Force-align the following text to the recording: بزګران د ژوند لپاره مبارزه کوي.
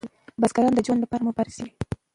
بزګران 0.41 0.73
د 0.75 0.79
ژوند 0.85 1.01
لپاره 1.01 1.25
مبارزه 1.27 1.61
کوي. 1.65 1.73